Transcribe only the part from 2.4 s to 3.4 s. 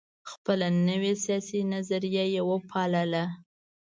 وپالله.